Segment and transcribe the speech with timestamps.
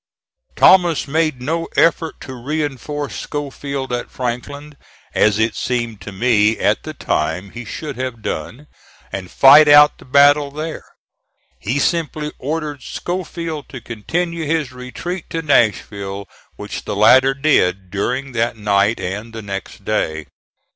[0.55, 4.75] Thomas made no effort to reinforce Schofield at Franklin,
[5.13, 8.65] as it seemed to me at the time he should have done,
[9.11, 10.83] and fight out the battle there.
[11.59, 18.31] He simply ordered Schofield to continue his retreat to Nashville, which the latter did during
[18.31, 20.25] that night and the next day.